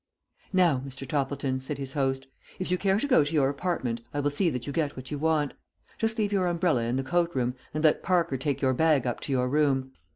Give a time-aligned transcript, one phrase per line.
[0.51, 1.07] "Now, Mr.
[1.07, 2.25] Toppleton," said his host,
[2.57, 5.11] "if you care to go to your apartment I will see that you get what
[5.11, 5.53] you want.
[5.99, 9.19] Just leave your umbrella in the coat room, and let Parker take your bag up
[9.19, 9.91] to your room."